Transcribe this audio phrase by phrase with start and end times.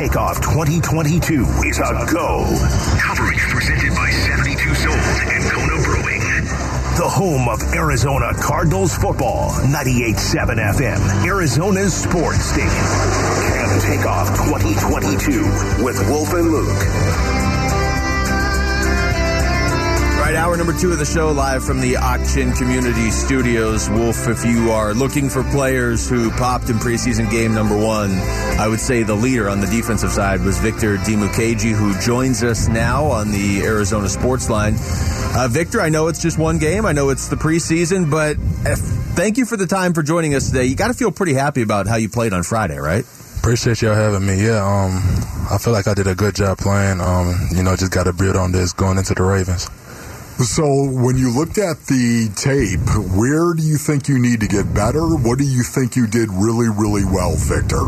[0.00, 2.46] Takeoff 2022 is a go.
[3.02, 6.20] Coverage presented by 72 Sold and Kona Brewing.
[6.96, 12.70] The home of Arizona Cardinals football, 98.7 FM, Arizona's sports station.
[13.52, 17.49] Camp Takeoff 2022 with Wolf and Luke.
[20.30, 23.90] Right, hour number two of the show, live from the Ak-Chin Community Studios.
[23.90, 28.12] Wolf, if you are looking for players who popped in preseason game number one,
[28.56, 32.68] I would say the leader on the defensive side was Victor Dimukeje, who joins us
[32.68, 34.76] now on the Arizona Sports Line.
[35.34, 36.86] Uh, Victor, I know it's just one game.
[36.86, 38.76] I know it's the preseason, but uh,
[39.16, 40.66] thank you for the time for joining us today.
[40.66, 43.04] You got to feel pretty happy about how you played on Friday, right?
[43.40, 44.46] Appreciate y'all having me.
[44.46, 45.02] Yeah, um,
[45.50, 47.00] I feel like I did a good job playing.
[47.00, 49.68] Um, you know, just got to build on this going into the Ravens.
[50.40, 52.80] So, when you looked at the tape,
[53.14, 55.04] where do you think you need to get better?
[55.04, 57.84] What do you think you did really, really well, Victor?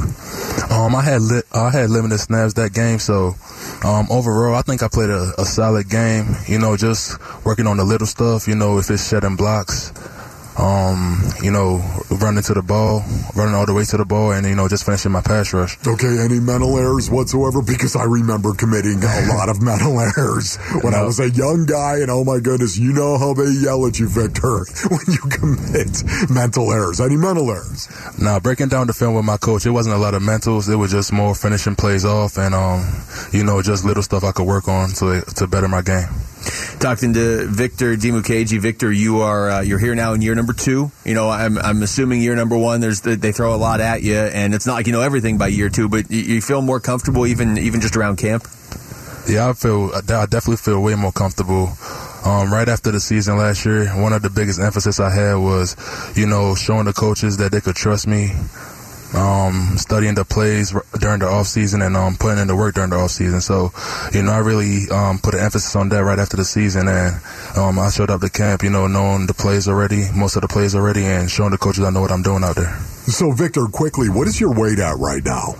[0.71, 3.37] Um, I had li- I had limited snaps that game, so
[3.83, 6.37] um, overall, I think I played a, a solid game.
[6.47, 8.47] You know, just working on the little stuff.
[8.47, 9.91] You know, if it's shedding blocks,
[10.59, 13.03] um, you know, running to the ball,
[13.35, 15.79] running all the way to the ball, and you know, just finishing my pass rush.
[15.87, 17.63] Okay, any mental errors whatsoever?
[17.63, 20.99] Because I remember committing a lot of mental errors when no.
[21.01, 23.99] I was a young guy, and oh my goodness, you know how they yell at
[23.99, 27.01] you, Victor, when you commit mental errors.
[27.01, 27.89] Any mental errors?
[28.21, 30.71] Now, breaking down the film with my coach, it wasn't a lot of mentals.
[30.71, 32.85] It was just more finishing plays off, and um,
[33.33, 36.09] you know, just little stuff I could work on to to better my game.
[36.81, 38.61] Talking to Victor Dimukeje.
[38.61, 40.91] Victor, you are uh, you're here now in year number two.
[41.05, 42.81] You know, I'm I'm assuming year number one.
[42.81, 45.49] There's they throw a lot at you, and it's not like you know everything by
[45.49, 48.47] year two, but you, you feel more comfortable even even just around camp.
[49.29, 51.73] Yeah, I feel I definitely feel way more comfortable.
[52.25, 55.77] Um, right after the season last year, one of the biggest emphasis I had was,
[56.17, 58.31] you know, showing the coaches that they could trust me
[59.15, 62.91] um, studying the plays during the off season and um, putting in the work during
[62.91, 63.41] the off season.
[63.41, 63.71] So,
[64.13, 67.21] you know, I really um, put an emphasis on that right after the season, and
[67.57, 70.49] um, I showed up to camp, you know, knowing the plays already, most of the
[70.49, 72.75] plays already, and showing the coaches I know what I'm doing out there.
[73.07, 75.55] So, Victor, quickly, what is your weight at right now?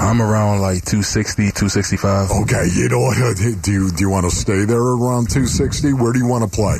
[0.00, 2.30] I'm around like 260, 265.
[2.42, 3.12] Okay, you know?
[3.60, 5.92] Do you, do you want to stay there around 260?
[5.92, 6.78] Where do you want to play?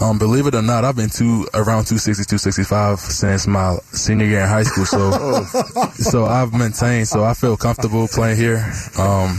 [0.00, 4.40] Um, believe it or not, I've been to around 260, 265 since my senior year
[4.40, 4.84] in high school.
[4.84, 5.10] So,
[5.94, 7.08] so I've maintained.
[7.08, 8.58] So I feel comfortable playing here.
[8.98, 9.38] Um,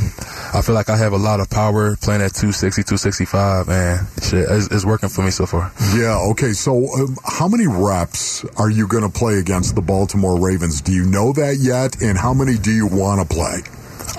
[0.53, 4.47] I feel like I have a lot of power playing at 260, 265, and shit,
[4.50, 5.72] it's, it's working for me so far.
[5.96, 6.18] Yeah.
[6.31, 6.53] Okay.
[6.53, 10.81] So, um, how many reps are you going to play against the Baltimore Ravens?
[10.81, 12.02] Do you know that yet?
[12.02, 13.62] And how many do you want to play?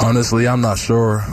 [0.00, 1.25] Honestly, I'm not sure.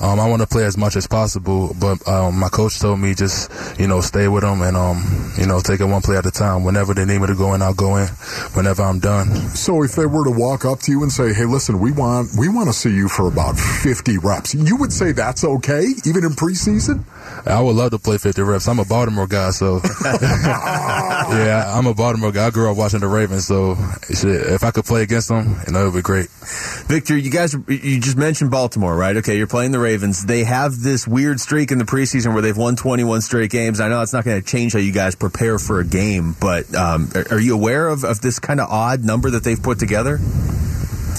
[0.00, 3.14] Um, I want to play as much as possible, but um, my coach told me
[3.14, 6.24] just you know stay with them and um, you know take it one play at
[6.24, 6.64] a time.
[6.64, 8.08] Whenever they need me to go in, I'll go in.
[8.54, 9.28] Whenever I'm done.
[9.50, 12.30] So if they were to walk up to you and say, "Hey, listen, we want
[12.38, 16.24] we want to see you for about 50 reps," you would say that's okay, even
[16.24, 17.04] in preseason.
[17.46, 18.68] I would love to play 50 reps.
[18.68, 22.46] I'm a Baltimore guy, so yeah, I'm a Baltimore guy.
[22.46, 23.76] I grew up watching the Ravens, so
[24.08, 26.30] shit, if I could play against them, you know, it would be great.
[26.88, 29.16] Victor, you guys, you just mentioned Baltimore, right?
[29.18, 29.89] Okay, you're playing the Ravens.
[30.24, 33.80] They have this weird streak in the preseason where they've won 21 straight games.
[33.80, 36.72] I know it's not going to change how you guys prepare for a game, but
[36.74, 39.78] um, are, are you aware of, of this kind of odd number that they've put
[39.78, 40.18] together?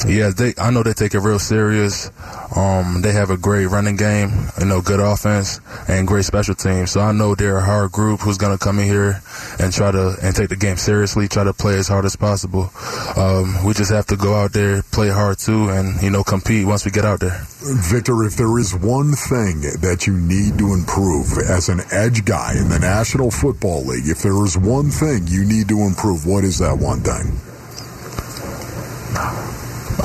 [0.07, 0.53] Yeah, they.
[0.57, 2.11] I know they take it real serious.
[2.55, 4.29] Um, they have a great running game,
[4.59, 6.91] you know, good offense and great special teams.
[6.91, 9.21] So I know they're a hard group who's gonna come in here
[9.59, 12.71] and try to and take the game seriously, try to play as hard as possible.
[13.15, 16.67] Um, we just have to go out there, play hard too, and you know, compete
[16.67, 17.45] once we get out there.
[17.61, 22.53] Victor, if there is one thing that you need to improve as an edge guy
[22.57, 26.43] in the National Football League, if there is one thing you need to improve, what
[26.43, 27.50] is that one thing?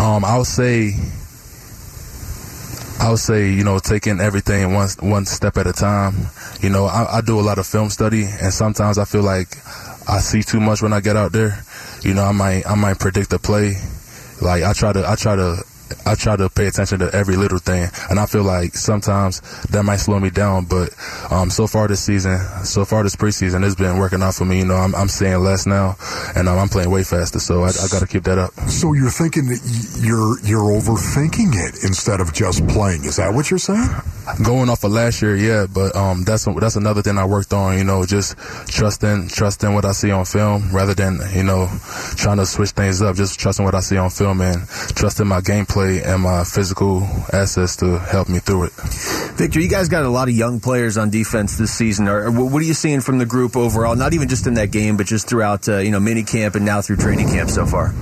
[0.06, 0.94] Um, I would say,
[3.00, 6.15] I would say, you know, taking everything one one step at a time.
[6.61, 9.49] You know, I, I do a lot of film study, and sometimes I feel like
[10.09, 11.59] I see too much when I get out there.
[12.03, 13.75] You know, I might I might predict the play.
[14.41, 15.64] Like I try to I try to
[16.05, 19.41] I try to pay attention to every little thing, and I feel like sometimes
[19.71, 20.65] that might slow me down.
[20.65, 20.94] But
[21.31, 24.59] um, so far this season, so far this preseason, it's been working out for me.
[24.59, 25.97] You know, I'm, I'm saying less now,
[26.35, 27.38] and um, I'm playing way faster.
[27.38, 28.53] So I, I got to keep that up.
[28.69, 29.61] So you're thinking that
[30.03, 33.05] you're you're overthinking it instead of just playing.
[33.05, 33.89] Is that what you're saying?
[34.43, 37.79] Going off of last year, yeah, but um, that's that's another thing I worked on.
[37.79, 38.37] You know, just
[38.69, 41.69] trusting trusting what I see on film rather than you know
[42.17, 43.17] trying to switch things up.
[43.17, 47.02] Just trusting what I see on film and trusting my gameplay play and my physical
[47.34, 48.73] assets to help me through it.
[49.37, 52.06] Victor, you guys got a lot of young players on defense this season.
[52.06, 53.94] What are you seeing from the group overall?
[53.94, 56.64] Not even just in that game, but just throughout uh, you know mini camp and
[56.64, 57.93] now through training camp so far.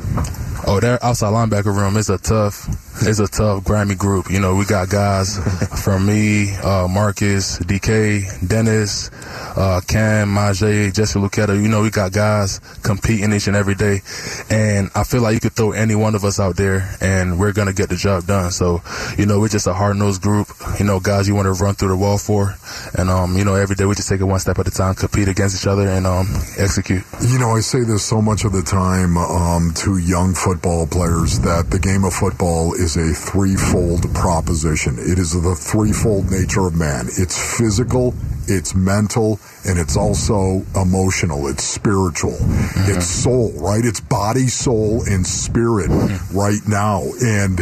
[0.66, 2.66] Oh, that outside linebacker room is a tough,
[3.02, 4.30] it's a tough, grimy group.
[4.30, 5.36] You know, we got guys
[5.84, 9.10] from me, uh, Markus, DK, Dennis,
[9.56, 11.60] uh, Cam, Myjai, Jesse Luketa.
[11.60, 14.00] You know, we got guys competing each and every day.
[14.48, 17.52] And I feel like you could throw any one of us out there and we're
[17.52, 18.50] to get the job done.
[18.50, 18.80] So,
[19.18, 20.48] you know, we're just a hard nosed group.
[20.78, 22.54] You know, guys you want to run through the wall for.
[22.94, 24.94] And, um, you know, every day we just take it one step at a time,
[24.94, 26.26] compete against each other and, um,
[26.56, 27.04] execute.
[27.20, 31.40] You know, I say this so much of the time, um, to young football players
[31.40, 34.98] that the game of football is a threefold proposition.
[34.98, 37.06] It is the threefold nature of man.
[37.06, 38.14] It's physical,
[38.48, 41.48] it's mental, and it's also emotional.
[41.48, 42.32] It's spiritual.
[42.32, 42.92] Mm-hmm.
[42.92, 43.84] It's soul, right?
[43.84, 46.36] It's body, soul, and spirit mm-hmm.
[46.36, 47.02] right now.
[47.20, 47.60] And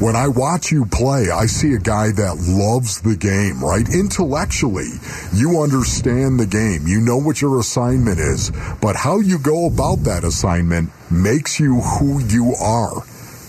[0.00, 3.88] when I watch you play, I see a guy that loves the game, right?
[3.92, 4.90] Intellectually,
[5.34, 6.86] you understand the game.
[6.86, 8.50] You know what your assignment is,
[8.80, 13.02] but how you go about that assignment makes you who you are.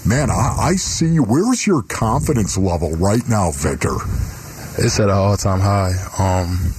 [0.05, 1.19] Man, I, I see.
[1.19, 3.97] Where's your confidence level right now, Victor?
[4.77, 5.93] It's at an all-time high.
[6.17, 6.73] Um,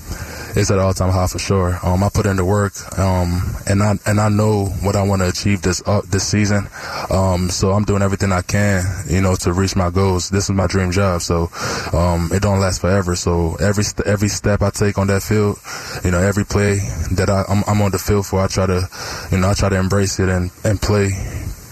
[0.54, 1.78] it's at an all time high for sure.
[1.82, 5.22] Um, I put in the work, um, and I and I know what I want
[5.22, 6.68] to achieve this uh, this season.
[7.10, 10.28] Um, so I'm doing everything I can, you know, to reach my goals.
[10.28, 11.48] This is my dream job, so
[11.92, 13.16] um, it don't last forever.
[13.16, 15.58] So every st- every step I take on that field,
[16.04, 16.80] you know, every play
[17.12, 18.88] that I, I'm, I'm on the field for, I try to,
[19.30, 21.12] you know, I try to embrace it and and play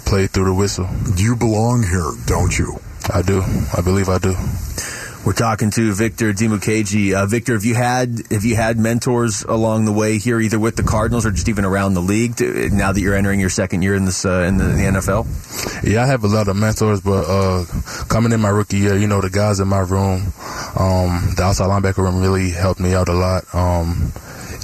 [0.06, 0.88] play through the whistle.
[1.16, 2.78] You belong here, don't you?
[3.12, 3.42] I do.
[3.76, 4.34] I believe I do.
[5.24, 7.12] We're talking to Victor Dimukeje.
[7.12, 10.76] Uh, Victor, have you had have you had mentors along the way here, either with
[10.76, 12.36] the Cardinals or just even around the league?
[12.36, 15.00] To, now that you're entering your second year in this uh, in, the, in, the,
[15.00, 15.84] NFL.
[15.86, 17.64] Yeah, I have a lot of mentors, but uh,
[18.08, 20.32] coming in my rookie year, you know, the guys in my room,
[20.78, 23.44] um, the outside linebacker room, really helped me out a lot.
[23.54, 24.12] Um,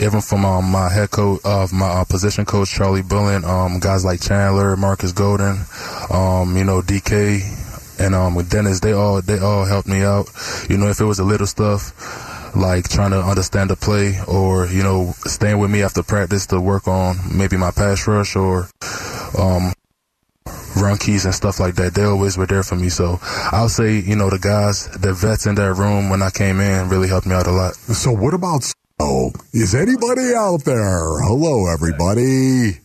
[0.00, 3.78] even from um, my head coach of uh, my uh, position coach Charlie Bullen, um,
[3.78, 5.64] guys like Chandler, Markus Golden,
[6.10, 7.55] um, you know DK,
[7.98, 10.28] and um, with Dennis, they all they all helped me out.
[10.68, 11.92] You know, if it was a little stuff
[12.54, 16.60] like trying to understand the play, or you know, staying with me after practice to
[16.60, 18.68] work on maybe my pass rush or
[19.38, 19.72] um,
[20.76, 21.94] run keys and stuff like that.
[21.94, 22.88] They always were there for me.
[22.88, 23.18] So
[23.52, 26.88] I'll say, you know, the guys, the vets in that room when I came in
[26.88, 27.74] really helped me out a lot.
[27.74, 28.70] So what about?
[28.98, 31.20] Oh, is anybody out there?
[31.20, 32.80] Hello, everybody.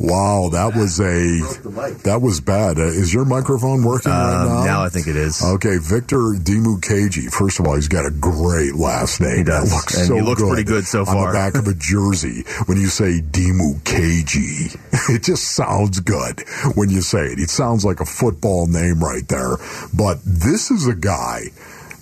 [0.00, 2.78] Wow, that was a that was bad.
[2.78, 4.64] Uh, is your microphone working um, right now?
[4.64, 5.42] Now I think it is.
[5.42, 7.32] Okay, Victor Dimukeje.
[7.32, 9.38] First of all, he's got a great last name.
[9.38, 9.68] He does.
[9.68, 11.16] That looks and so he looks good pretty good so far.
[11.16, 14.78] On the back of a jersey, when you say Dimukeje,
[15.16, 16.44] it just sounds good
[16.76, 17.40] when you say it.
[17.40, 19.56] It sounds like a football name right there.
[19.92, 21.46] But this is a guy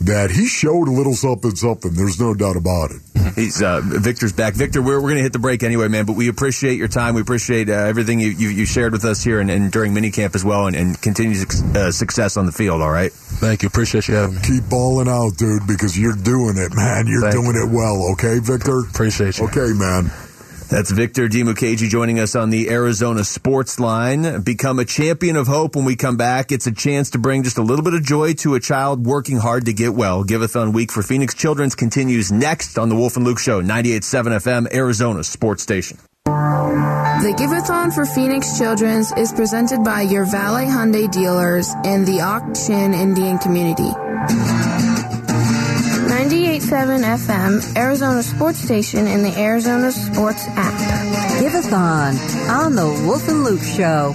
[0.01, 1.95] that he showed a little something, something.
[1.95, 3.01] There's no doubt about it.
[3.35, 4.55] He's uh, Victor's back.
[4.55, 6.07] Victor, we're, we're going to hit the break anyway, man.
[6.07, 7.15] But we appreciate your time.
[7.15, 10.35] We appreciate uh, everything you, you, you, shared with us here and, and during minicamp
[10.35, 11.47] as well, and, and continued
[11.77, 12.83] uh, success on the field.
[12.83, 13.13] All right.
[13.13, 13.69] Thank you.
[13.69, 14.43] Appreciate you having me.
[14.43, 17.07] Keep balling out, dude, because you're doing it, man.
[17.07, 17.67] You're Thank doing you.
[17.67, 18.13] it well.
[18.13, 18.81] Okay, Victor.
[18.81, 19.47] Appreciate you.
[19.47, 20.11] Okay, man.
[20.69, 24.43] That's Victor Dimukeje joining us on the Arizona Sports Line.
[24.43, 26.51] Become a champion of hope when we come back.
[26.51, 29.37] It's a chance to bring just a little bit of joy to a child working
[29.37, 30.25] hard to get well.
[30.25, 34.75] Giveathon week for Phoenix Children's continues next on the Wolf and Luke Show, 98.7 FM,
[34.75, 35.99] Arizona Sports Station.
[36.25, 42.93] The Giveathon for Phoenix Children's is presented by your Valley Hyundai dealers and the Ak-Chin
[42.93, 43.91] Indian community.
[46.61, 51.39] 98.7 FM, Arizona Sports Station, and the Arizona Sports app.
[51.39, 52.17] Give Giveathon
[52.49, 54.15] on the Wolf and Luke Show.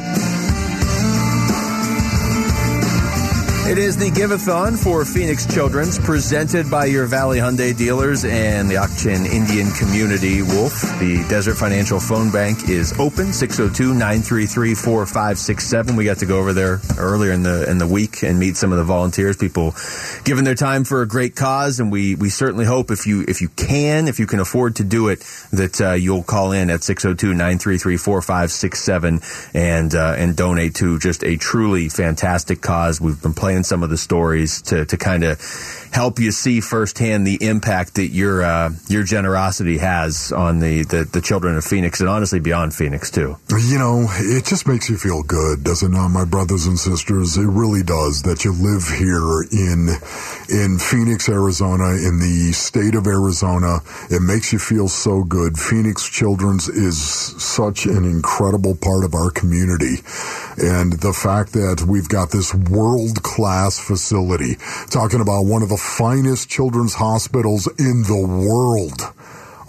[3.64, 8.78] It is the Giveathon for Phoenix Children's, presented by your Valley Hyundai dealers and the
[8.78, 10.82] Ak-Chin Indian Community Wolf.
[11.00, 15.96] The Desert Financial Phone Bank is open 602-933-4567.
[15.96, 18.72] We got to go over there earlier in the in the week and meet some
[18.72, 19.76] of the volunteers, people
[20.26, 23.42] giving their time for a great cause, and we we certainly hope if you if
[23.42, 25.20] you can, if you can afford to do it,
[25.52, 31.90] that uh, you'll call in at 602-933-4567 and uh, and donate to just a truly
[31.90, 33.00] fantastic cause.
[33.00, 35.40] We've been playing some of the stories to, to kind of
[35.92, 41.04] help you see firsthand the impact that your uh, your generosity has on the, the,
[41.04, 43.36] the children of Phoenix and honestly beyond Phoenix too.
[43.50, 47.38] You know, it just makes you feel good, does it not, my brothers and sisters?
[47.38, 49.90] It really does that you live here in
[50.50, 53.80] in Phoenix, Arizona, in the state of Arizona.
[54.10, 55.58] It makes you feel so good.
[55.58, 60.00] Phoenix Children's is such an incredible part of our community,
[60.58, 64.56] and the fact that we've got this world class facility,
[64.90, 69.02] talking about one of the finest children's hospitals in the world.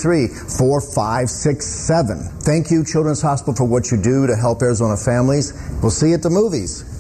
[0.04, 2.42] 602-933-4567.
[2.42, 5.52] Thank you, Children's Hospital, for what you do to help Arizona families.
[5.82, 6.92] We'll see you at the movies.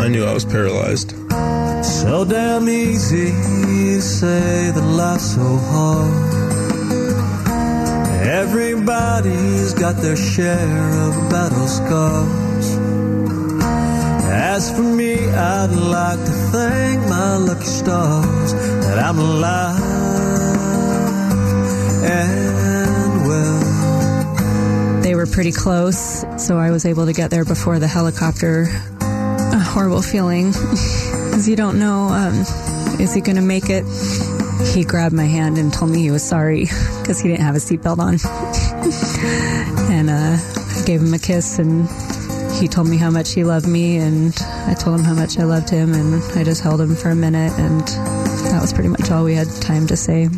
[0.00, 1.12] I knew I was paralyzed.
[2.04, 3.32] So damn easy,
[3.72, 6.34] you say that life's so hard.
[8.22, 12.76] Everybody's got their share of battle scars.
[14.28, 19.80] As for me, I'd like to thank my lucky stars that I'm alive
[22.04, 25.00] and well.
[25.00, 28.68] They were pretty close, so I was able to get there before the helicopter.
[29.00, 30.52] A horrible feeling,
[31.34, 32.32] because you don't know, um,
[33.00, 33.84] is he going to make it?
[34.72, 36.60] He grabbed my hand and told me he was sorry
[37.00, 38.14] because he didn't have a seatbelt on.
[39.90, 41.88] and uh, I gave him a kiss, and
[42.52, 44.32] he told me how much he loved me, and
[44.68, 47.16] I told him how much I loved him, and I just held him for a
[47.16, 50.28] minute, and that was pretty much all we had time to say.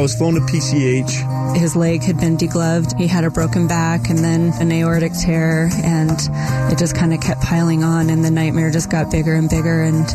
[0.00, 1.58] I was flown to PCH.
[1.58, 2.98] his leg had been degloved.
[2.98, 6.18] He had a broken back and then an aortic tear, and
[6.72, 8.08] it just kind of kept piling on.
[8.08, 9.82] And the nightmare just got bigger and bigger.
[9.82, 10.06] And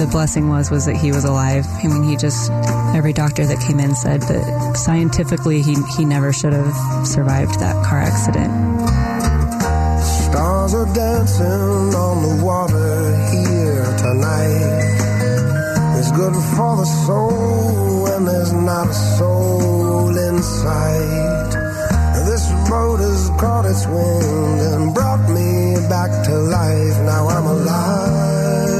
[0.00, 1.66] the blessing was was that he was alive.
[1.84, 2.50] I mean, he just
[2.96, 7.84] every doctor that came in said that scientifically he he never should have survived that
[7.84, 8.50] car accident.
[10.24, 15.98] Stars are dancing on the water here tonight.
[15.98, 17.47] It's good for the soul
[20.68, 22.24] in.
[22.26, 26.96] This boat has caught its wind and brought me back to life.
[27.04, 28.78] Now I'm alive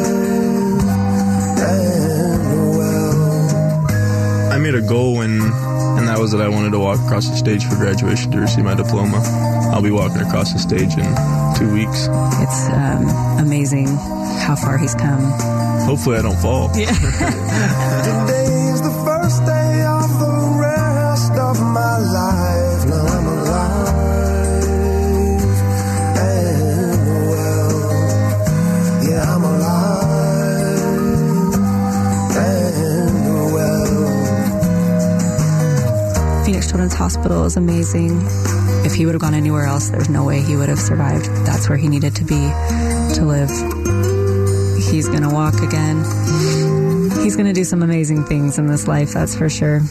[1.58, 4.52] and well.
[4.52, 7.26] I made a goal when, and that was was that I wanted to walk across
[7.26, 9.22] the stage for graduation to receive my diploma.
[9.72, 11.08] I'll be walking across the stage in
[11.56, 12.06] two weeks.
[12.44, 15.24] It's um, amazing how far he's come.
[15.86, 16.70] Hopefully, I don't fall.
[16.76, 18.64] Yeah.
[36.88, 38.22] Children's Hospital is amazing.
[38.86, 41.26] If he would have gone anywhere else, there's no way he would have survived.
[41.44, 42.40] That's where he needed to be
[43.14, 43.50] to live.
[44.90, 45.98] He's going to walk again.
[47.22, 49.82] He's going to do some amazing things in this life, that's for sure.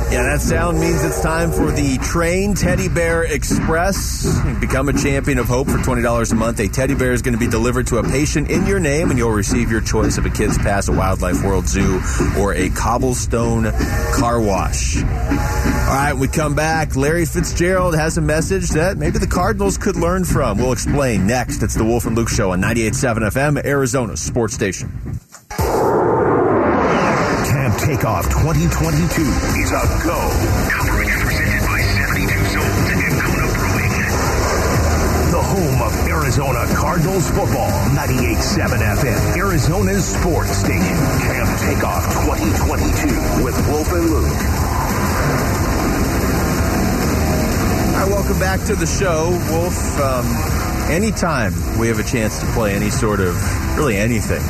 [0.09, 4.39] Yeah, that sound means it's time for the Train Teddy Bear Express.
[4.61, 6.61] Become a champion of hope for $20 a month.
[6.61, 9.19] A teddy bear is going to be delivered to a patient in your name, and
[9.19, 12.01] you'll receive your choice of a Kids Pass, a Wildlife World Zoo,
[12.39, 13.65] or a cobblestone
[14.13, 14.95] car wash.
[14.95, 16.95] All right, we come back.
[16.95, 20.57] Larry Fitzgerald has a message that maybe the Cardinals could learn from.
[20.57, 21.63] We'll explain next.
[21.63, 25.16] It's the Wolf and Luke Show on 98.7 FM, Arizona Sports Station.
[27.77, 29.21] Takeoff 2022
[29.61, 30.17] is a go.
[30.71, 33.93] Coverage presented by 72 Sold and Kona Brewing.
[35.31, 40.97] The home of Arizona Cardinals football, 98.7 FM, Arizona's sports station.
[41.21, 44.33] Camp Takeoff 2022 with Wolf and Luke.
[47.93, 49.99] Right, welcome back to the show, Wolf.
[49.99, 50.25] Um,
[50.91, 53.35] anytime we have a chance to play any sort of,
[53.77, 54.41] really anything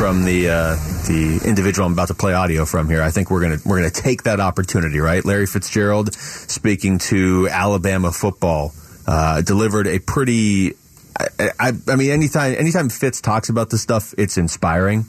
[0.00, 0.76] from the uh,
[1.08, 3.90] the individual I'm about to play audio from here, I think we're gonna we're gonna
[3.90, 5.22] take that opportunity, right?
[5.22, 8.72] Larry Fitzgerald speaking to Alabama football
[9.06, 10.72] uh, delivered a pretty.
[11.18, 15.04] I, I, I mean, anytime anytime Fitz talks about this stuff, it's inspiring.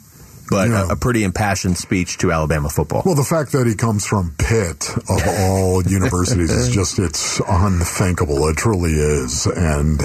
[0.52, 0.88] But Yeah.
[0.88, 3.02] a, a pretty impassioned speech to Alabama football.
[3.04, 8.46] Well, the fact that he comes from Pitt of all universities is just, it's unthinkable.
[8.48, 9.46] It truly is.
[9.46, 10.00] And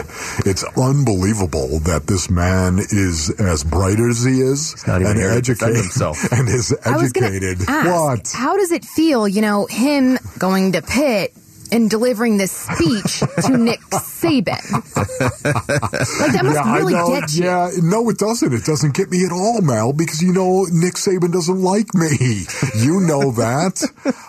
[0.46, 5.72] it's unbelievable that this man is as bright as he is and here to defend
[5.72, 6.18] educated himself.
[6.32, 7.68] and is I was gonna educated.
[7.68, 8.32] ask, What?
[8.34, 11.34] How does it feel, you know, him going to Pitt
[11.72, 14.72] and delivering this speech to Nick Saban?
[14.72, 17.10] like that must yeah, really know.
[17.10, 17.46] get you.
[17.46, 18.54] Yeah, no, it doesn't.
[18.54, 22.46] It doesn't get me at all, Mal, because you know Nick Saban doesn't like me.
[22.78, 23.82] You know that.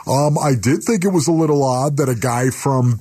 [0.07, 3.01] um, I did think it was a little odd that a guy from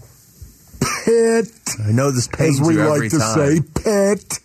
[1.06, 1.48] Pitt,
[1.86, 3.36] I know this pains as we you like every to time.
[3.36, 4.40] say, Pitt,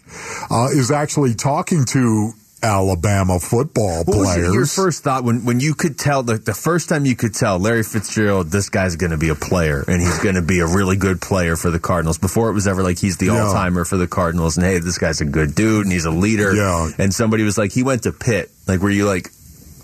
[0.50, 5.74] uh, is actually talking to Alabama football What was your first thought when, when you
[5.74, 9.18] could tell the, the first time you could tell Larry Fitzgerald this guy's going to
[9.18, 12.18] be a player and he's going to be a really good player for the Cardinals
[12.18, 13.40] before it was ever like he's the Yeah.
[13.42, 16.10] all timer for the Cardinals and hey this guy's a good dude and he's a
[16.10, 16.90] leader Yeah.
[16.98, 19.28] and somebody was like he went to Pitt like were you like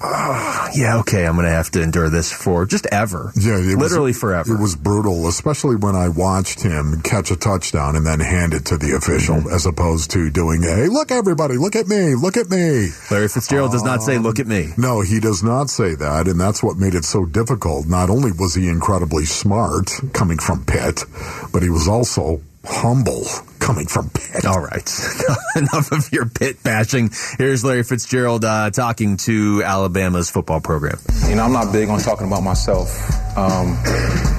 [0.01, 3.77] ah, yeah okay I'm going to have to endure this for just ever Yeah, it
[3.77, 8.07] was- literally forever It was brutal, especially when I watched him catch a touchdown and
[8.07, 9.55] then hand it to the official, Mm-hmm.
[9.55, 13.29] as opposed to doing a "Hey, look, everybody, look at me, look at me." Larry
[13.29, 16.63] Fitzgerald does not say look at me No, he does not say that, and that's
[16.63, 17.87] what made it so difficult.
[17.87, 21.05] Not only was he incredibly smart coming from Pitt,
[21.53, 23.25] but he was also humble
[23.59, 24.45] coming from Pitt.
[24.47, 24.89] All right.
[25.57, 27.11] Enough of your Pitt bashing.
[27.39, 30.99] Here's Larry Fitzgerald uh, talking to Alabama's football program.
[31.29, 32.89] You know, I'm not big on talking about myself.
[33.37, 33.77] Um,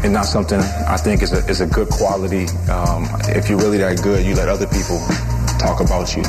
[0.04, 2.46] and not something I think is a, is a good quality.
[2.70, 5.00] Um, if you're really that good, you let other people
[5.60, 6.24] talk about you.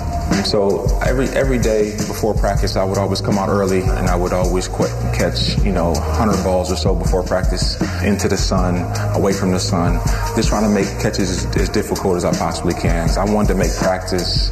[0.44, 4.32] So every every day before practice, I would always come out early and I would
[4.32, 8.76] always qu- catch, you know, 100 balls or so before practice into the sun,
[9.14, 10.00] away from the sun,
[10.34, 13.06] just trying to make catches as, as difficult as I possibly can.
[13.08, 14.50] 'Cause I wanted to make practice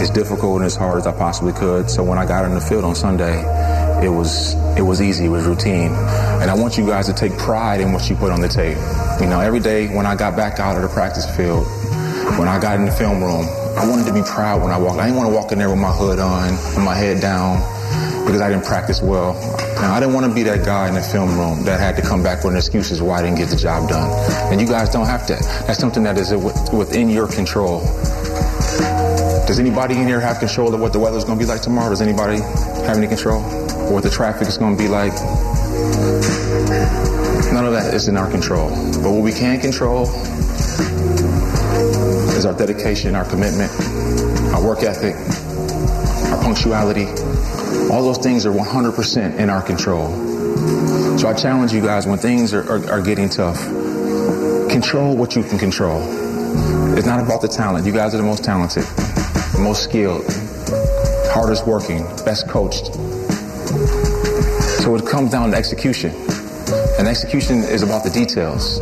[0.00, 1.88] as difficult and as hard as I possibly could.
[1.90, 3.38] So when I got in the field on Sunday,
[4.04, 5.92] it was it was easy, it was routine.
[6.40, 8.76] And I want you guys to take pride in what you put on the tape.
[9.20, 11.66] You know, every day when I got back out of the practice field,
[12.36, 14.98] when I got in the film room, I wanted to be proud when I walked.
[14.98, 17.58] I didn't want to walk in there with my hood on and my head down
[18.26, 19.34] because I didn't practice well.
[19.80, 22.02] Now, I didn't want to be that guy in the film room that had to
[22.02, 24.10] come back with excuses why I didn't get the job done.
[24.52, 25.40] And you guys don't have that.
[25.66, 26.34] That's something that is
[26.72, 27.80] within your control.
[29.46, 31.88] Does anybody in here have control of what the weather's going to be like tomorrow?
[31.88, 32.40] Does anybody
[32.84, 33.42] have any control?
[33.42, 35.14] Or what the traffic is going to be like?
[37.52, 38.68] None of that is in our control.
[39.02, 40.04] But what we can control
[42.48, 43.70] our dedication, our commitment,
[44.54, 45.14] our work ethic,
[46.32, 47.06] our punctuality.
[47.92, 50.08] All those things are 100% in our control.
[51.18, 53.62] So I challenge you guys when things are, are, are getting tough,
[54.70, 56.00] control what you can control.
[56.96, 57.86] It's not about the talent.
[57.86, 60.24] You guys are the most talented, the most skilled,
[61.30, 62.94] hardest working, best coached.
[64.82, 66.12] So it comes down to execution.
[66.98, 68.80] And execution is about the details.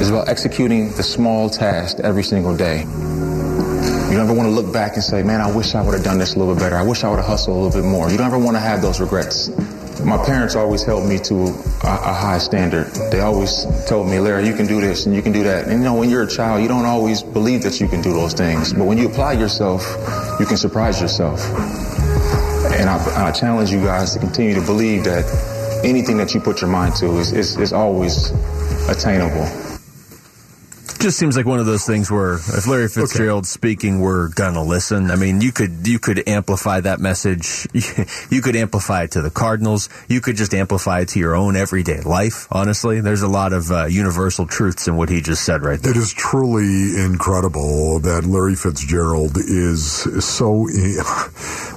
[0.00, 2.80] It's about executing the small task every single day.
[2.80, 6.04] You don't ever want to look back and say, man, I wish I would have
[6.04, 6.76] done this a little bit better.
[6.76, 8.10] I wish I would have hustled a little bit more.
[8.10, 9.48] You don't ever want to have those regrets.
[10.04, 12.88] My parents always held me to a, a high standard.
[13.10, 15.68] They always told me, Larry, you can do this and you can do that.
[15.68, 18.12] And you know, when you're a child, you don't always believe that you can do
[18.12, 18.72] those things.
[18.74, 19.82] But when you apply yourself,
[20.38, 21.40] you can surprise yourself.
[22.74, 25.24] And I, I challenge you guys to continue to believe that
[25.84, 28.30] anything that you put your mind to is, is, is always
[28.88, 29.71] attainable.
[31.02, 35.10] Just seems like one of those things where if Larry Fitzgerald's speaking, we're gonna listen.
[35.10, 37.66] I mean, you could you could amplify that message.
[38.30, 39.88] You could amplify it to the Cardinals.
[40.08, 42.46] You could just amplify it to your own everyday life.
[42.50, 45.90] Honestly, there's a lot of uh, universal truths in what he just said right there.
[45.90, 50.68] It is truly incredible that Larry Fitzgerald is so.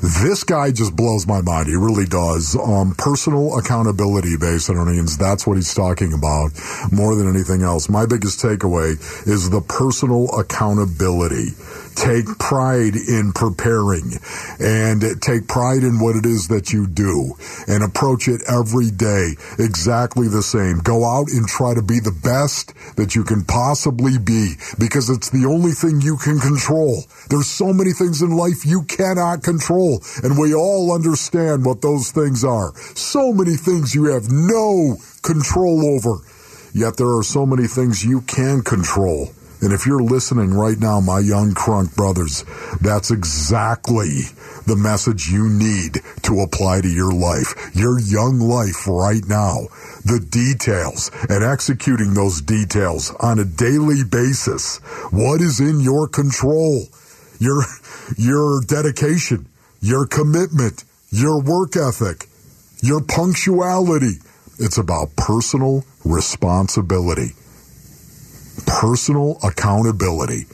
[0.06, 1.68] This guy just blows my mind.
[1.68, 2.56] He really does.
[2.56, 5.18] Um, personal accountability, Basinonians.
[5.18, 6.52] That's what he's talking about
[6.92, 7.90] more than anything else.
[7.90, 11.52] My biggest takeaway is the personal accountability.
[11.96, 14.20] Take pride in preparing
[14.60, 17.36] and take pride in what it is that you do
[17.68, 20.80] and approach it every day exactly the same.
[20.80, 25.30] Go out and try to be the best that you can possibly be because it's
[25.30, 27.06] the only thing you can control.
[27.30, 32.12] There's so many things in life you cannot control and we all understand what those
[32.12, 32.76] things are.
[32.96, 36.20] So many things you have no control over.
[36.76, 39.30] Yet there are so many things you can control.
[39.62, 42.44] And if you're listening right now, my young crunk brothers,
[42.82, 44.28] that's exactly
[44.68, 49.72] the message you need to apply to your life, your young life right now.
[50.04, 54.80] The details and executing those details on a daily basis.
[55.12, 56.84] What is in your control?
[57.40, 57.64] Your,
[58.18, 59.48] your dedication,
[59.80, 62.28] your commitment, your work ethic,
[62.82, 64.20] your punctuality.
[64.58, 67.34] It's about personal responsibility
[68.66, 70.46] personal accountability.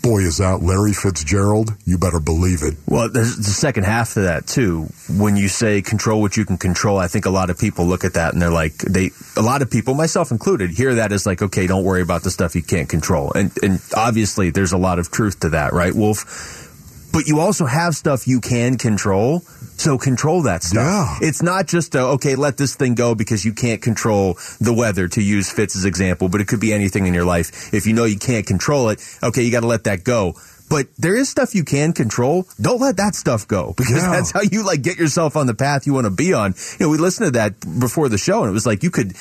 [0.00, 1.74] Boy, is that Larry Fitzgerald?
[1.84, 2.74] You better believe it.
[2.86, 4.86] Well, there's the second half to that too.
[5.10, 8.04] When you say control what you can control, I think a lot of people look
[8.04, 11.26] at that and they're like, they, a lot of people, myself included, hear that as
[11.26, 13.32] like, okay, don't worry about the stuff you can't control.
[13.32, 16.67] And, and obviously there's a lot of truth to that, right, Wolf?
[17.12, 19.40] But you also have stuff you can control.
[19.78, 21.18] So control that stuff.
[21.22, 21.28] Yeah.
[21.28, 25.06] It's not just a, okay, let this thing go because you can't control the weather
[25.08, 27.72] to use Fitz's example, but it could be anything in your life.
[27.72, 30.34] If you know you can't control it, okay, you got to let that go.
[30.68, 32.44] but there is stuff you can control.
[32.60, 34.10] Don't let that stuff go because Yeah.
[34.10, 36.54] that's how you like get yourself on the path you want to be on.
[36.78, 39.14] You know, we listened to that before the show and it was like you could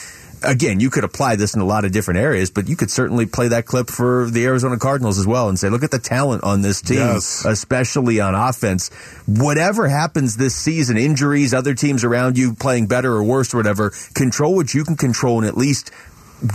[0.43, 3.25] again, you could apply this in a lot of different areas, but you could certainly
[3.25, 6.43] play that clip for the Arizona Cardinals as well and say, look at the talent
[6.43, 7.45] on this team, Yes.
[7.45, 8.89] especially on offense.
[9.25, 13.91] Whatever happens this season, injuries, other teams around you playing better or worse or whatever,
[14.13, 15.91] control what you can control and at least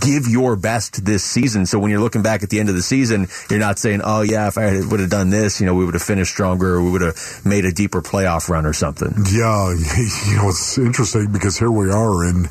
[0.00, 1.66] give your best this season.
[1.66, 4.22] So when you're looking back at the end of the season, you're not saying, "Oh
[4.22, 6.82] yeah, if I would have done this, you know, we would have finished stronger, or
[6.82, 9.74] we would have made a deeper playoff run or something." Yeah,
[10.28, 12.42] you know, it's interesting because here we are in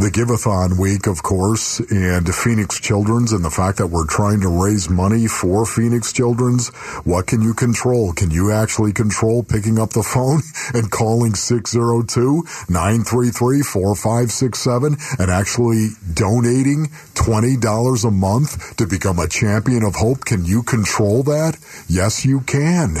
[0.00, 4.48] the Giveathon week, of course, and Phoenix Children's and the fact that we're trying to
[4.48, 6.68] raise money for Phoenix Children's.
[7.04, 8.12] What can you control?
[8.12, 10.40] Can you actually control picking up the phone
[10.74, 16.69] and calling 602 933 4567 and actually donating
[17.14, 20.24] $20 a month to become a champion of hope?
[20.24, 21.58] Can you control that?
[21.88, 22.96] Yes, you can.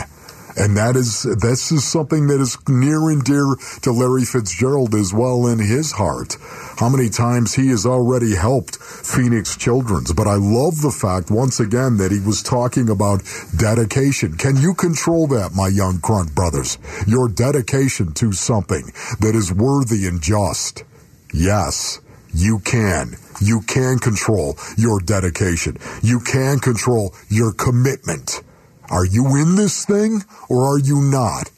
[0.56, 5.14] And that is this is something that is near and dear to Larry Fitzgerald as
[5.14, 6.36] well in his heart.
[6.78, 10.12] How many times he has already helped Phoenix Children's.
[10.12, 13.22] But I love the fact once again that he was talking about
[13.56, 14.36] dedication.
[14.36, 16.78] Can you control that, my young Crunk brothers?
[17.06, 20.84] Your dedication to something that is worthy and just.
[21.32, 22.00] Yes,
[22.32, 23.16] you can.
[23.40, 25.76] You can control your dedication.
[26.02, 28.42] You can control your commitment.
[28.90, 31.50] Are you in this thing or are you not?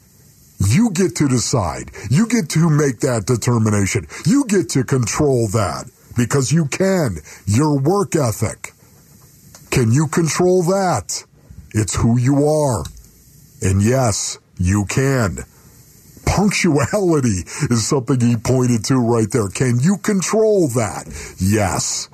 [0.65, 1.91] You get to decide.
[2.09, 4.07] You get to make that determination.
[4.25, 7.17] You get to control that because you can.
[7.45, 8.73] Your work ethic.
[9.71, 11.25] Can you control that?
[11.71, 12.83] It's who you are.
[13.61, 15.39] And yes, you can.
[16.25, 19.49] Punctuality is something he pointed to right there.
[19.49, 21.05] Can you control that?
[21.39, 22.09] Yes.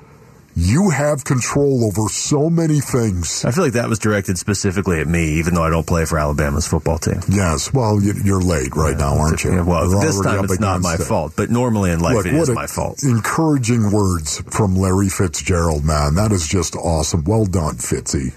[0.56, 3.44] You have control over so many things.
[3.44, 6.18] I feel like that was directed specifically at me, even though I don't play for
[6.18, 7.20] Alabama's football team.
[7.28, 7.72] Yes.
[7.72, 9.52] Well, you- you're late right now, aren't you?
[9.54, 11.00] Yeah, well, We're this time it's not my it.
[11.02, 13.02] fault, but normally in life Look, it is my fault.
[13.04, 16.16] Encouraging words from Larry Fitzgerald, man.
[16.16, 17.22] That is just awesome.
[17.24, 18.32] Well done, Fitzy.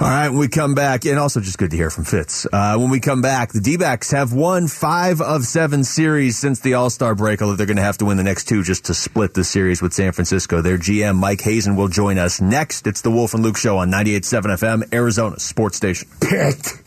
[0.00, 2.46] All right, when we come back, and also just good to hear from Fitz.
[2.52, 6.58] Uh, when we come back, the D backs have won five of seven series since
[6.60, 8.86] the All Star break, although they're going to have to win the next two just
[8.86, 10.60] to split the series with San Francisco.
[10.62, 12.86] Their GM, Mike Hazen, will join us next.
[12.86, 16.08] It's the Wolf and Luke Show on 98.7 FM, Arizona Sports Station.
[16.20, 16.80] Picked.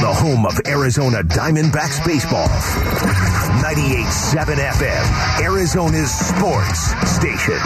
[0.00, 2.46] The home of Arizona Diamondbacks baseball.
[3.64, 5.04] 98.7 FM,
[5.42, 7.56] Arizona's sports station.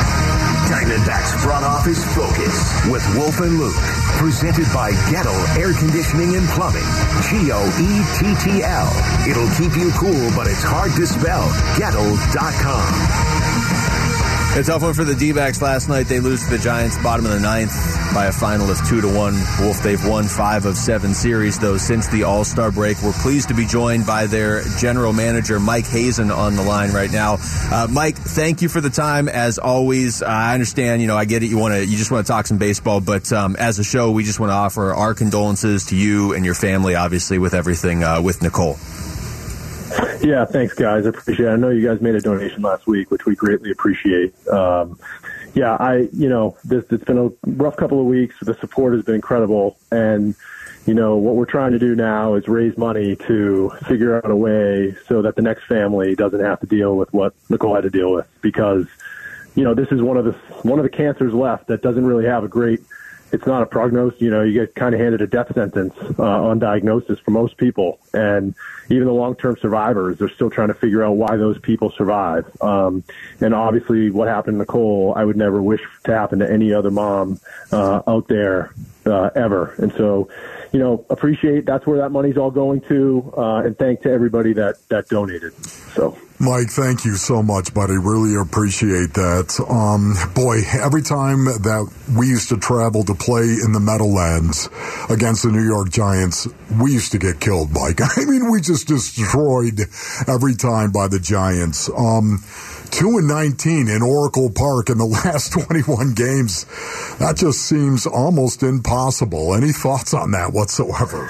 [0.70, 2.54] Diamondbacks front office focus
[2.90, 3.74] with Wolf and Luke.
[4.18, 6.86] Presented by Goettl Air Conditioning and Plumbing.
[7.30, 8.88] G-O-E-T-T-L.
[9.28, 11.48] It'll keep you cool, but it's hard to spell.
[11.78, 13.63] Goettl.com.
[14.56, 16.06] A tough one for the D-backs last night.
[16.06, 17.72] They lose to the Giants, bottom of the ninth,
[18.14, 19.34] by a final of two to one.
[19.58, 23.02] Wolf, they've won five of seven series though since the All Star break.
[23.02, 27.10] We're pleased to be joined by their general manager Mike Hazen on the line right
[27.10, 27.38] now.
[27.40, 30.22] Uh, Mike, thank you for the time as always.
[30.22, 31.46] Uh, I understand, you know, I get it.
[31.50, 34.12] You want to, you just want to talk some baseball, but um, as a show,
[34.12, 38.04] we just want to offer our condolences to you and your family, obviously, with everything
[38.04, 38.78] uh, with Nicole.
[40.22, 41.06] Yeah, thanks, guys.
[41.06, 41.50] I appreciate it.
[41.50, 44.34] I know you guys made a donation last week, which we greatly appreciate.
[44.48, 44.98] Um,
[45.54, 48.36] yeah, I, you know, this, it's been a rough couple of weeks.
[48.40, 49.76] The support has been incredible.
[49.92, 50.34] And,
[50.86, 54.36] you know, what we're trying to do now is raise money to figure out a
[54.36, 57.90] way so that the next family doesn't have to deal with what Nicole had to
[57.90, 58.86] deal with because,
[59.54, 62.26] you know, this is one of the, one of the cancers left that doesn't really
[62.26, 62.80] have a great,
[63.34, 64.20] it's not a prognosis.
[64.20, 67.56] You know, you get kind of handed a death sentence uh, on diagnosis for most
[67.56, 68.54] people, and
[68.88, 72.46] even the long-term survivors, they're still trying to figure out why those people survive.
[72.62, 73.02] Um,
[73.40, 76.92] and obviously, what happened to Nicole, I would never wish to happen to any other
[76.92, 77.40] mom
[77.72, 78.72] uh, out there
[79.06, 79.74] uh, ever.
[79.78, 80.28] And so,
[80.72, 84.52] you know, appreciate that's where that money's all going to, uh, and thank to everybody
[84.54, 85.52] that that donated.
[85.94, 86.18] So.
[86.40, 87.94] Mike, thank you so much, buddy.
[87.96, 89.54] Really appreciate that.
[89.70, 91.88] Um, boy, every time that
[92.18, 94.68] we used to travel to play in the Meadowlands
[95.08, 96.48] against the New York Giants,
[96.82, 98.00] we used to get killed, Mike.
[98.18, 99.80] I mean, we just destroyed
[100.26, 101.88] every time by the Giants.
[101.96, 102.42] Um,
[102.94, 106.64] two and nineteen in Oracle Park in the last twenty-one games.
[107.18, 109.54] That just seems almost impossible.
[109.54, 111.28] Any thoughts on that whatsoever?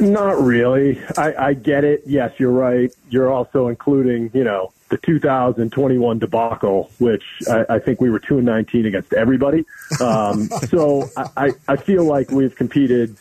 [0.00, 1.00] Not really.
[1.16, 2.02] I, I get it.
[2.06, 2.92] Yes, you're right.
[3.08, 8.38] You're also including, you know, the 2021 debacle, which I, I think we were two
[8.38, 9.64] and 19 against everybody.
[10.00, 13.16] Um, so I, I feel like we've competed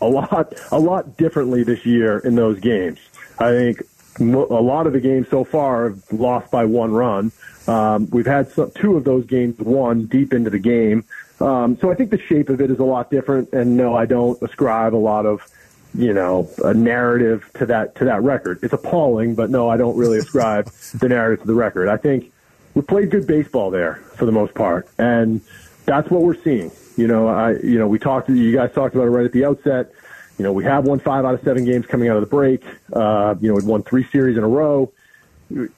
[0.00, 2.98] a lot, a lot differently this year in those games.
[3.38, 3.82] I think
[4.18, 7.32] a lot of the games so far have lost by one run.
[7.66, 11.04] Um, we've had some, two of those games won deep into the game.
[11.40, 13.52] Um, so I think the shape of it is a lot different.
[13.52, 15.46] And no, I don't ascribe a lot of,
[15.94, 18.60] you know, a narrative to that to that record.
[18.62, 21.88] It's appalling, but no, I don't really ascribe the narrative to the record.
[21.88, 22.32] I think
[22.74, 25.40] we played good baseball there for the most part, and
[25.86, 26.70] that's what we're seeing.
[26.96, 29.44] You know, I you know we talked you guys talked about it right at the
[29.44, 29.92] outset.
[30.40, 32.64] You know, we have won five out of seven games coming out of the break.
[32.94, 34.90] Uh, you know, we've won three series in a row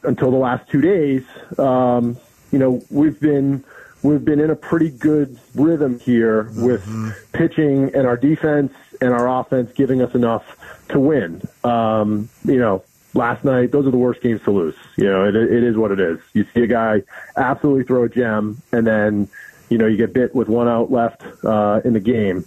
[0.05, 1.25] until the last two days.
[1.59, 2.17] Um,
[2.53, 3.65] you know, we've been
[4.05, 6.87] we've been in a pretty good rhythm here with
[7.33, 10.45] pitching and our defense and our offense giving us enough
[10.91, 11.43] to win.
[11.65, 14.77] Um, you know, last night those are the worst games to lose.
[14.95, 16.21] You know, it, it is what it is.
[16.35, 17.03] You see a guy
[17.37, 19.29] absolutely throw a gem, and then
[19.71, 22.45] you know you get bit with one out left uh, in the game.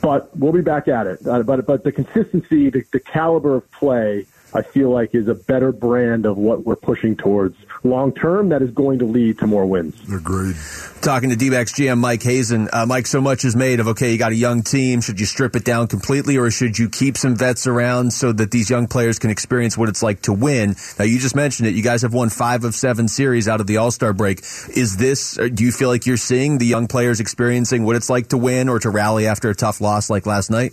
[0.00, 1.26] But we'll be back at it.
[1.26, 4.26] Uh, but but the consistency, the, the caliber of play.
[4.54, 8.62] I feel like is a better brand of what we're pushing towards long term that
[8.62, 9.94] is going to lead to more wins.
[10.12, 10.56] Agreed.
[11.00, 12.68] Talking to D-backs GM Mike Hazen.
[12.72, 15.00] Uh, Mike, so much is made of, okay, you got a young team.
[15.00, 18.50] Should you strip it down completely or should you keep some vets around so that
[18.50, 20.76] these young players can experience what it's like to win?
[20.98, 21.74] Now, you just mentioned it.
[21.74, 24.40] You guys have won five of seven series out of the All-Star break.
[24.74, 28.10] Is this, uh, do you feel like you're seeing the young players experiencing what it's
[28.10, 30.72] like to win or to rally after a tough loss like last night?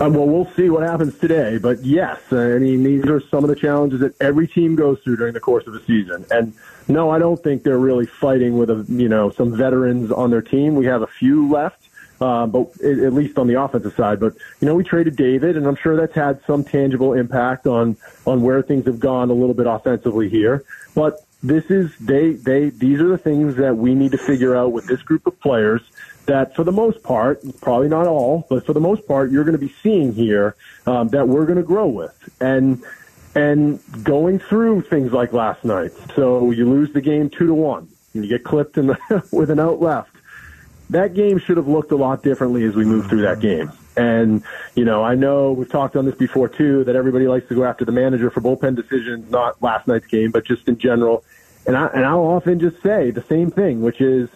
[0.00, 1.56] Uh, well, we'll see what happens today.
[1.56, 4.98] But yes, uh, I mean, these are some of the challenges that every team goes
[5.00, 6.26] through during the course of a season.
[6.30, 6.52] And
[6.88, 10.42] no, I don't think they're really fighting with a, you know some veterans on their
[10.42, 10.74] team.
[10.74, 11.88] We have a few left,
[12.20, 14.18] uh, but at at least on the offensive side.
[14.18, 17.96] But you know, we traded David, and I'm sure that's had some tangible impact on
[18.26, 20.64] on where things have gone a little bit offensively here.
[20.96, 24.72] But this is they they these are the things that we need to figure out
[24.72, 25.82] with this group of players
[26.26, 29.58] that for the most part, probably not all, but for the most part, you're going
[29.58, 30.56] to be seeing here
[30.86, 32.14] um, that we're going to grow with.
[32.40, 32.82] And
[33.34, 35.92] and going through things like last night.
[36.14, 39.50] So you lose the game two to one, and you get clipped in the, with
[39.50, 40.10] an out left.
[40.90, 43.72] That game should have looked a lot differently as we move through that game.
[43.96, 44.42] And
[44.74, 47.64] you know, I know we've talked on this before too that everybody likes to go
[47.64, 51.24] after the manager for bullpen decisions, not last night's game, but just in general.
[51.66, 54.28] And I and I'll often just say the same thing, which is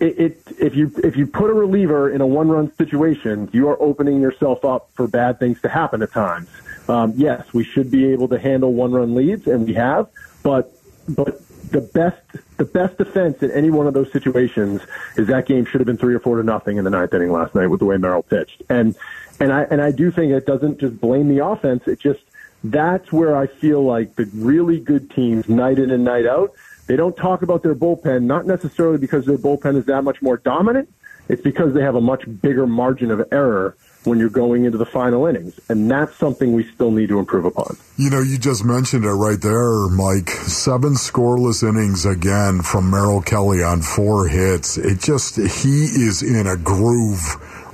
[0.00, 3.68] it, it if you if you put a reliever in a one run situation, you
[3.68, 6.48] are opening yourself up for bad things to happen at times.
[6.88, 10.08] Um, yes, we should be able to handle one run leads, and we have,
[10.42, 10.72] but
[11.08, 12.20] but the best
[12.56, 14.80] the best defense in any one of those situations
[15.16, 17.32] is that game should have been three or four to nothing in the ninth inning
[17.32, 18.62] last night with the way Merrill pitched.
[18.68, 18.96] And
[19.40, 21.86] and I and I do think it doesn't just blame the offense.
[21.86, 22.20] It just
[22.62, 26.54] that's where I feel like the really good teams night in and night out
[26.86, 30.36] they don't talk about their bullpen, not necessarily because their bullpen is that much more
[30.36, 30.88] dominant.
[31.28, 34.84] It's because they have a much bigger margin of error when you're going into the
[34.84, 35.58] final innings.
[35.70, 37.78] And that's something we still need to improve upon.
[37.96, 40.28] You know, you just mentioned it right there, Mike.
[40.28, 44.76] Seven scoreless innings again from Merrill Kelly on four hits.
[44.76, 47.20] It just, he is in a groove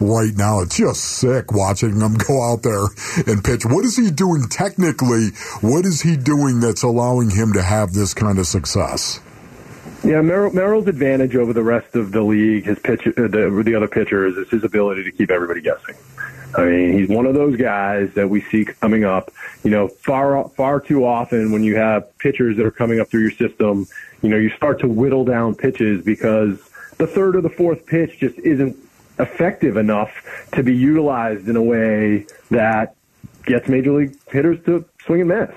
[0.01, 0.61] right now.
[0.61, 2.87] It's just sick watching him go out there
[3.27, 3.65] and pitch.
[3.65, 5.29] What is he doing technically?
[5.61, 9.21] What is he doing that's allowing him to have this kind of success?
[10.03, 13.75] Yeah, Merrill, Merrill's advantage over the rest of the league, his pitch, uh, the, the
[13.75, 15.95] other pitchers, is his ability to keep everybody guessing.
[16.57, 19.31] I mean, he's one of those guys that we see coming up.
[19.63, 23.21] You know, far far too often when you have pitchers that are coming up through
[23.21, 23.87] your system,
[24.23, 26.59] you know, you start to whittle down pitches because
[26.97, 28.77] the third or the fourth pitch just isn't
[29.21, 30.11] effective enough
[30.53, 32.97] to be utilized in a way that
[33.45, 35.51] gets major league hitters to swing and miss.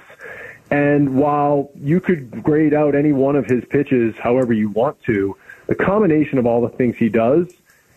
[0.70, 5.38] And while you could grade out any one of his pitches however you want to,
[5.68, 7.48] the combination of all the things he does,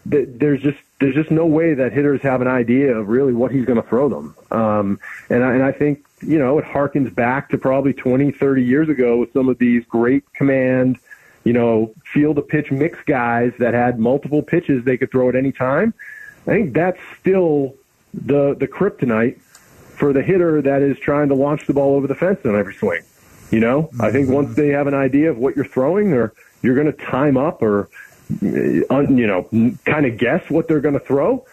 [0.04, 3.64] there's just there's just no way that hitters have an idea of really what he's
[3.64, 4.36] going to throw them.
[4.50, 8.62] Um, and I, and I think you know it harkens back to probably 20, 30
[8.62, 10.98] years ago with some of these great command,
[11.46, 15.36] you know, field to pitch mix guys that had multiple pitches they could throw at
[15.36, 15.94] any time.
[16.42, 17.76] I think that's still
[18.12, 19.38] the the kryptonite
[19.96, 22.74] for the hitter that is trying to launch the ball over the fence on every
[22.74, 23.02] swing.
[23.52, 26.32] You know, I think once they have an idea of what you're throwing, or
[26.62, 27.90] you're going to time up, or
[28.42, 29.48] uh, you know,
[29.84, 31.46] kind of guess what they're going to throw,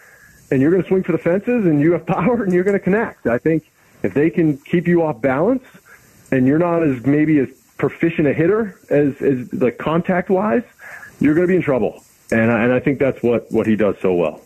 [0.50, 2.76] and you're going to swing for the fences, and you have power, and you're going
[2.76, 3.28] to connect.
[3.28, 3.70] I think
[4.02, 5.62] if they can keep you off balance,
[6.32, 7.48] and you're not as maybe as
[7.78, 10.64] proficient a hitter as as like contact wise,
[11.20, 12.02] you're going to be in trouble.
[12.30, 14.40] And I, and I think that's what what he does so well.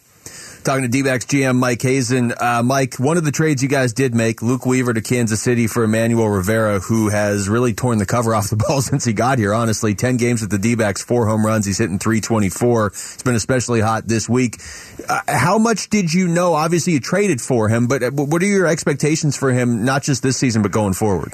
[0.64, 2.32] Talking to D-backs GM Mike Hazen.
[2.38, 5.66] Uh, Mike, one of the trades you guys did make, Luke Weaver to Kansas City
[5.66, 9.38] for Emmanuel Rivera, who has really torn the cover off the ball since he got
[9.38, 9.94] here, honestly.
[9.94, 11.64] 10 games with the D-backs, four home runs.
[11.64, 12.86] He's hitting 324.
[12.88, 14.60] It's been especially hot this week.
[15.08, 16.52] Uh, how much did you know?
[16.52, 20.36] Obviously, you traded for him, but what are your expectations for him, not just this
[20.36, 21.32] season, but going forward?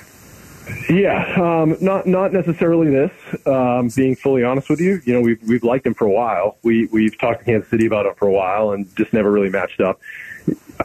[0.89, 3.13] Yeah, um, not not necessarily this.
[3.47, 6.57] Um, being fully honest with you, you know, we've we've liked him for a while.
[6.63, 9.51] We we've talked to Kansas City about him for a while, and just never really
[9.51, 10.01] matched up.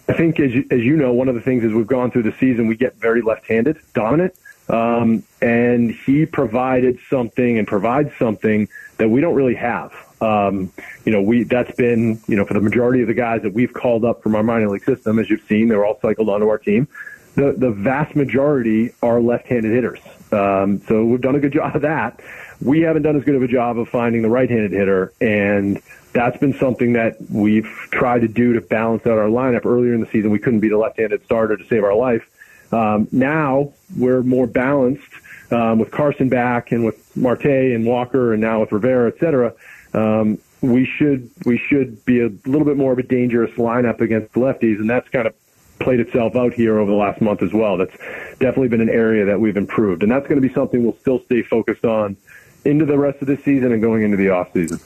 [0.07, 2.23] I think, as you, as you know, one of the things is we've gone through
[2.23, 4.35] the season, we get very left-handed, dominant,
[4.69, 8.67] um, and he provided something and provides something
[8.97, 9.93] that we don't really have.
[10.21, 10.71] Um,
[11.05, 13.73] you know, we that's been you know for the majority of the guys that we've
[13.73, 16.57] called up from our minor league system, as you've seen, they're all cycled onto our
[16.57, 16.87] team.
[17.35, 19.99] The the vast majority are left-handed hitters.
[20.31, 22.19] Um, so we've done a good job of that.
[22.61, 26.37] We haven't done as good of a job of finding the right-handed hitter, and that's
[26.37, 29.65] been something that we've tried to do to balance out our lineup.
[29.65, 32.27] Earlier in the season, we couldn't be the left-handed starter to save our life.
[32.71, 35.11] Um, now we're more balanced
[35.51, 39.53] um, with Carson back and with Marte and Walker, and now with Rivera, et cetera.
[39.93, 44.33] Um, we should we should be a little bit more of a dangerous lineup against
[44.33, 45.33] the lefties, and that's kind of
[45.79, 47.77] played itself out here over the last month as well.
[47.77, 47.95] That's
[48.39, 51.23] definitely been an area that we've improved, and that's going to be something we'll still
[51.25, 52.17] stay focused on
[52.65, 54.79] into the rest of the season and going into the off season.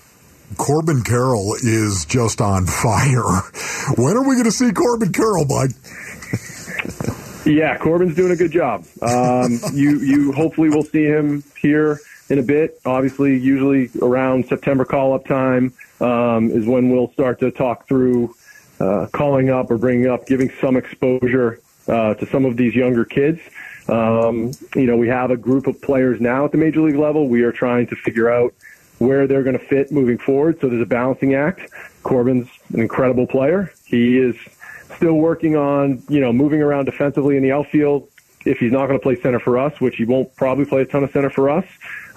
[0.57, 3.41] Corbin Carroll is just on fire.
[3.97, 5.71] When are we going to see Corbin Carroll, Mike?
[7.45, 8.85] Yeah, Corbin's doing a good job.
[9.01, 12.79] Um, you you hopefully will see him here in a bit.
[12.85, 18.35] Obviously, usually around September call up time um, is when we'll start to talk through
[18.79, 23.05] uh, calling up or bringing up, giving some exposure uh, to some of these younger
[23.05, 23.39] kids.
[23.87, 27.27] Um, you know, we have a group of players now at the major league level.
[27.27, 28.53] We are trying to figure out
[28.99, 30.59] where they're going to fit moving forward.
[30.61, 31.69] So there's a balancing act.
[32.03, 33.73] Corbin's an incredible player.
[33.85, 34.35] He is
[34.95, 38.07] still working on, you know, moving around defensively in the outfield.
[38.45, 40.85] If he's not going to play center for us, which he won't probably play a
[40.85, 41.65] ton of center for us,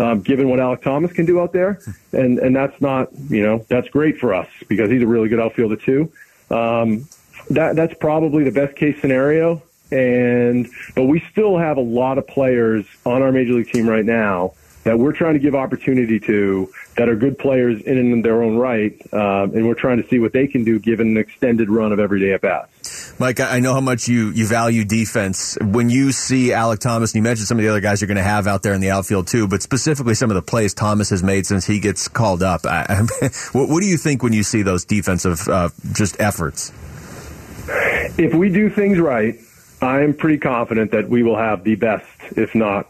[0.00, 1.78] um, given what Alek Thomas can do out there,
[2.11, 5.38] and and that's not, you know, that's great for us because he's a really good
[5.38, 6.11] outfielder too.
[6.51, 7.09] Um,
[7.51, 9.62] that that's probably the best case scenario.
[9.90, 14.05] And but we still have a lot of players on our major league team right
[14.05, 14.55] now
[14.86, 18.57] that we're trying to give opportunity to that are good players in and their own
[18.57, 21.92] right, uh, and we're trying to see what they can do given an extended run
[21.92, 22.70] of everyday at bats.
[23.18, 25.57] Mike, I know how much you, you value defense.
[25.61, 28.16] When you see Alek Thomas, and you mentioned some of the other guys you're going
[28.16, 31.11] to have out there in the outfield too, but specifically some of the plays Thomas
[31.11, 32.66] has made since he gets called up.
[32.66, 33.02] I,
[33.52, 36.72] what, what, do you think when you see those defensive uh, just efforts?
[38.18, 39.38] If we do things right,
[39.80, 42.88] I'm pretty confident that we will have the best, if not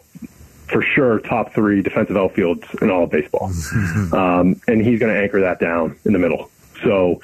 [0.68, 3.46] for sure top three defensive outfields in all of baseball.
[4.12, 6.50] um, and he's going to anchor that down in the middle.
[6.82, 7.22] So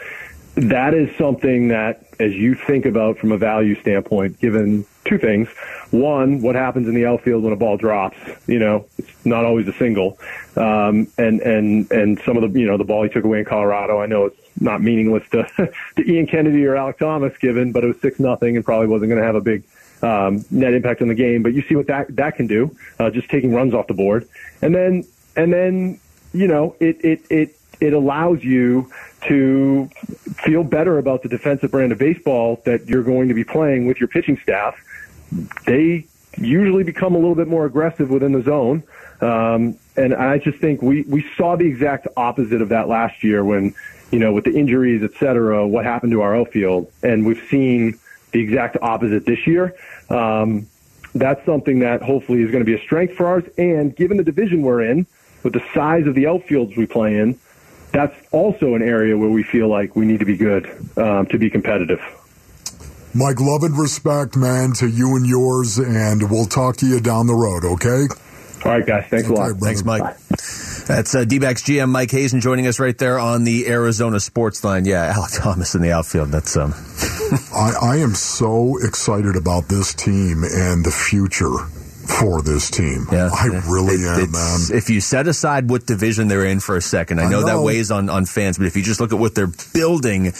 [0.54, 5.48] that is something that, as you think about from a value standpoint, given two things.
[5.90, 8.16] One, what happens in the outfield when a ball drops?
[8.46, 10.18] You know, it's not always a single.
[10.56, 13.44] Um, and, and, and some of the, you know, the ball he took away in
[13.44, 15.48] Colorado, I know it's not meaningless to,
[15.96, 19.10] to Ian Kennedy or Alek Thomas given, but it was six nothing and probably wasn't
[19.10, 19.64] going to have a big,
[20.02, 21.42] um, net impact on the game.
[21.42, 24.28] But you see what that that can do, uh, just taking runs off the board,
[24.60, 25.04] and then
[25.36, 26.00] and then
[26.32, 28.90] you know it it it it allows you
[29.28, 29.88] to
[30.44, 33.98] feel better about the defensive brand of baseball that you're going to be playing with
[33.98, 34.74] your pitching staff.
[35.66, 36.06] They
[36.36, 38.82] usually become a little bit more aggressive within the zone.
[39.20, 43.44] Um, and I just think we, we saw the exact opposite of that last year
[43.44, 43.74] when,
[44.10, 46.90] you know, with the injuries, et cetera, what happened to our outfield.
[47.02, 47.98] And we've seen
[48.32, 49.76] the exact opposite this year.
[50.08, 50.66] Um,
[51.14, 53.44] that's something that hopefully is going to be a strength for ours.
[53.58, 55.06] And given the division we're in,
[55.42, 57.38] with the size of the outfields we play in,
[57.92, 60.66] that's also an area where we feel like we need to be good
[60.96, 62.00] um, to be competitive.
[63.14, 67.26] Mike, love and respect, man, to you and yours, and we'll talk to you down
[67.26, 68.06] the road, okay?
[68.64, 69.06] All right, guys.
[69.08, 69.58] Thanks okay, a lot.
[69.58, 69.66] Brother.
[69.66, 70.02] Thanks, Mike.
[70.02, 70.16] Bye.
[70.86, 74.86] That's uh, D-backs GM Mike Hazen joining us right there on the Arizona Sports Line.
[74.86, 76.30] Yeah, Alek Thomas in the outfield.
[76.30, 76.72] That's um.
[77.54, 81.66] I, I am so excited about this team and the future
[82.18, 83.06] for this team.
[83.10, 84.60] Yeah, I really it, am, man.
[84.72, 87.46] If you set aside what division they're in for a second, I know, I know,
[87.46, 90.32] that weighs on, on fans, but if you just look at what they're building,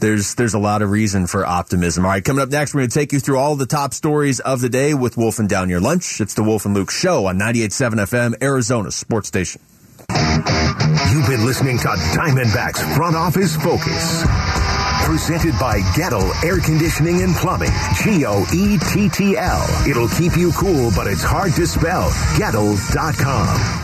[0.00, 2.04] there's there's a lot of reason for optimism.
[2.04, 4.40] All right, coming up next, we're going to take you through all the top stories
[4.40, 6.20] of the day with Wolf and Down Your Lunch.
[6.20, 9.60] It's the Wolf and Luke Show on 98.7 FM, Arizona Sports Station.
[10.10, 14.73] You've been listening to Diamondbacks Front Office Focus.
[15.04, 17.70] Presented by Goettl Air Conditioning and Plumbing.
[18.02, 19.62] G O E T T L.
[19.86, 22.10] It'll keep you cool, but it's hard to spell.
[22.38, 23.83] Goettl.com.